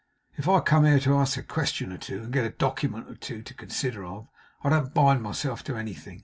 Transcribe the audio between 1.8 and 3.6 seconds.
or two, and get a document or two to